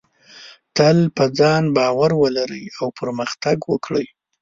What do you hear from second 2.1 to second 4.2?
ولرئ او پرمختګ وکړئ.